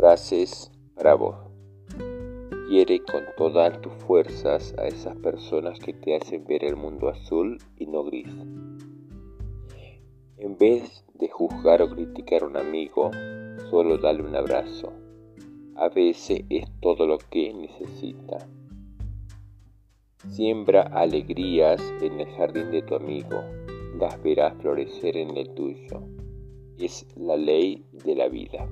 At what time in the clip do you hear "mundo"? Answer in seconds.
6.74-7.10